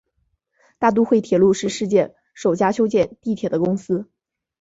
[0.79, 4.09] 大都会铁路是世界首家修建地铁的公司。